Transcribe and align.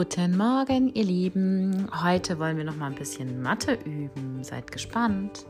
Guten 0.00 0.38
Morgen, 0.38 0.94
ihr 0.94 1.04
Lieben. 1.04 1.86
Heute 2.02 2.38
wollen 2.38 2.56
wir 2.56 2.64
noch 2.64 2.76
mal 2.76 2.86
ein 2.86 2.94
bisschen 2.94 3.42
Mathe 3.42 3.74
üben. 3.84 4.42
Seid 4.42 4.72
gespannt. 4.72 5.44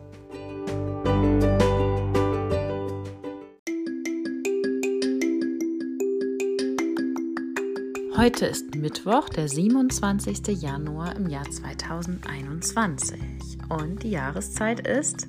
Heute 8.16 8.46
ist 8.46 8.74
Mittwoch, 8.74 9.28
der 9.28 9.46
27. 9.46 10.60
Januar 10.60 11.14
im 11.14 11.28
Jahr 11.28 11.48
2021 11.48 13.20
und 13.68 14.02
die 14.02 14.10
Jahreszeit 14.10 14.84
ist, 14.84 15.28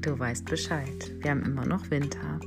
du 0.00 0.16
weißt 0.16 0.44
Bescheid, 0.44 1.10
wir 1.18 1.32
haben 1.32 1.42
immer 1.42 1.66
noch 1.66 1.90
Winter. 1.90 2.38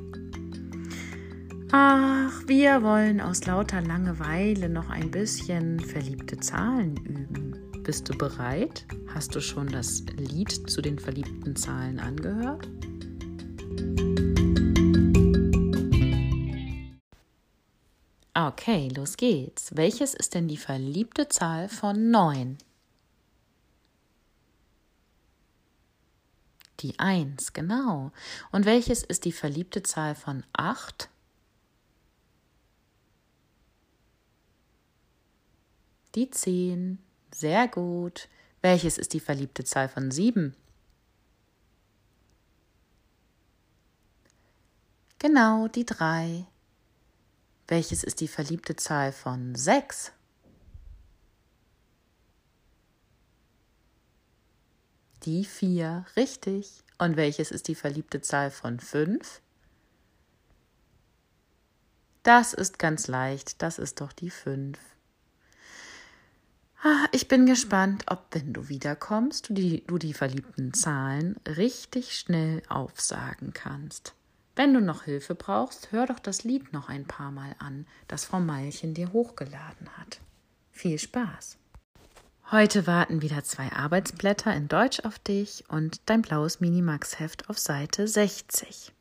Ach, 1.71 2.47
wir 2.47 2.81
wollen 2.81 3.21
aus 3.21 3.45
lauter 3.45 3.81
Langeweile 3.81 4.69
noch 4.69 4.89
ein 4.89 5.11
bisschen 5.11 5.79
verliebte 5.79 6.37
Zahlen 6.37 6.97
üben. 6.97 7.83
Bist 7.83 8.09
du 8.09 8.17
bereit? 8.17 8.87
Hast 9.13 9.35
du 9.35 9.39
schon 9.39 9.67
das 9.67 10.03
Lied 10.17 10.67
zu 10.67 10.81
den 10.81 10.97
verliebten 10.97 11.55
Zahlen 11.55 11.99
angehört? 11.99 12.67
Okay, 18.33 18.89
los 18.95 19.15
geht's. 19.15 19.75
Welches 19.75 20.15
ist 20.15 20.33
denn 20.33 20.47
die 20.47 20.57
verliebte 20.57 21.29
Zahl 21.29 21.69
von 21.69 22.09
9? 22.09 22.57
Die 26.79 26.97
1, 26.97 27.53
genau. 27.53 28.11
Und 28.51 28.65
welches 28.65 29.03
ist 29.03 29.25
die 29.25 29.31
verliebte 29.31 29.83
Zahl 29.83 30.15
von 30.15 30.43
8? 30.53 31.09
Die 36.15 36.29
10. 36.29 36.97
Sehr 37.31 37.67
gut. 37.67 38.27
Welches 38.61 38.97
ist 38.97 39.13
die 39.13 39.19
verliebte 39.19 39.63
Zahl 39.63 39.87
von 39.87 40.09
7? 40.09 40.55
Genau, 45.19 45.67
die 45.67 45.85
3. 45.85 46.47
Welches 47.67 48.03
ist 48.03 48.21
die 48.21 48.27
verliebte 48.27 48.75
Zahl 48.75 49.11
von 49.11 49.53
6? 49.53 50.13
Die 55.23 55.45
4, 55.45 56.05
richtig. 56.15 56.83
Und 56.97 57.17
welches 57.17 57.51
ist 57.51 57.67
die 57.67 57.75
verliebte 57.75 58.21
Zahl 58.21 58.49
von 58.49 58.79
5? 58.79 59.41
Das 62.23 62.53
ist 62.53 62.79
ganz 62.79 63.07
leicht, 63.07 63.61
das 63.61 63.77
ist 63.77 64.01
doch 64.01 64.13
die 64.13 64.29
5. 64.29 64.79
Ah, 66.81 67.07
ich 67.11 67.27
bin 67.27 67.45
gespannt, 67.45 68.05
ob, 68.07 68.27
wenn 68.31 68.53
du 68.53 68.69
wiederkommst, 68.69 69.49
du 69.49 69.53
die, 69.53 69.83
du 69.85 69.97
die 69.97 70.13
verliebten 70.13 70.73
Zahlen 70.73 71.35
richtig 71.45 72.17
schnell 72.17 72.61
aufsagen 72.69 73.51
kannst. 73.53 74.13
Wenn 74.55 74.73
du 74.73 74.79
noch 74.79 75.03
Hilfe 75.03 75.35
brauchst, 75.35 75.91
hör 75.91 76.05
doch 76.05 76.19
das 76.19 76.45
Lied 76.45 76.71
noch 76.71 76.87
ein 76.87 77.05
paar 77.05 77.31
Mal 77.31 77.53
an, 77.59 77.85
das 78.07 78.25
Frau 78.25 78.39
Meilchen 78.39 78.93
dir 78.93 79.11
hochgeladen 79.11 79.89
hat. 79.97 80.21
Viel 80.71 80.97
Spaß! 80.97 81.57
Heute 82.51 82.87
warten 82.87 83.21
wieder 83.21 83.43
zwei 83.43 83.71
Arbeitsblätter 83.73 84.55
in 84.55 84.69
Deutsch 84.69 85.01
auf 85.01 85.19
dich 85.19 85.65
und 85.67 86.01
dein 86.05 86.21
blaues 86.21 86.61
Minimax-Heft 86.61 87.49
auf 87.49 87.59
Seite 87.59 88.07
60. 88.07 88.93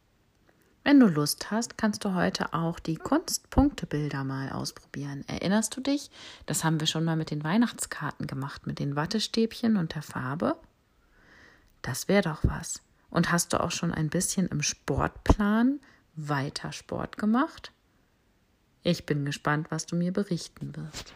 Wenn 0.88 1.00
du 1.00 1.06
Lust 1.06 1.50
hast, 1.50 1.76
kannst 1.76 2.06
du 2.06 2.14
heute 2.14 2.54
auch 2.54 2.78
die 2.78 2.96
Kunstpunktebilder 2.96 4.24
mal 4.24 4.48
ausprobieren. 4.48 5.22
Erinnerst 5.26 5.76
du 5.76 5.82
dich? 5.82 6.10
Das 6.46 6.64
haben 6.64 6.80
wir 6.80 6.86
schon 6.86 7.04
mal 7.04 7.14
mit 7.14 7.30
den 7.30 7.44
Weihnachtskarten 7.44 8.26
gemacht, 8.26 8.66
mit 8.66 8.78
den 8.78 8.96
Wattestäbchen 8.96 9.76
und 9.76 9.94
der 9.94 10.00
Farbe. 10.00 10.56
Das 11.82 12.08
wäre 12.08 12.22
doch 12.22 12.38
was. 12.42 12.80
Und 13.10 13.30
hast 13.30 13.52
du 13.52 13.62
auch 13.62 13.70
schon 13.70 13.92
ein 13.92 14.08
bisschen 14.08 14.46
im 14.46 14.62
Sportplan 14.62 15.78
weiter 16.16 16.72
Sport 16.72 17.18
gemacht? 17.18 17.70
Ich 18.82 19.04
bin 19.04 19.26
gespannt, 19.26 19.70
was 19.70 19.84
du 19.84 19.94
mir 19.94 20.14
berichten 20.14 20.74
wirst. 20.74 21.12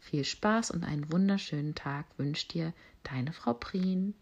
Viel 0.00 0.24
Spaß 0.24 0.70
und 0.70 0.84
einen 0.84 1.12
wunderschönen 1.12 1.74
Tag 1.74 2.06
wünscht 2.16 2.54
dir 2.54 2.72
deine 3.02 3.34
Frau 3.34 3.52
Prien. 3.52 4.14